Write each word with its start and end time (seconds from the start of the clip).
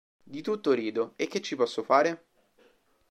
Di 0.23 0.41
tutto 0.41 0.71
rido, 0.71 1.13
e 1.15 1.27
che 1.27 1.41
ci 1.41 1.55
posso 1.55 1.83
fare? 1.83 2.25